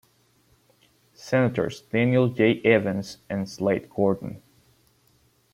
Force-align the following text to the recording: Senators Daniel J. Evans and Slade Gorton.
Senators 1.13 1.81
Daniel 1.81 2.27
J. 2.29 2.59
Evans 2.63 3.19
and 3.29 3.47
Slade 3.47 3.87
Gorton. 3.87 4.41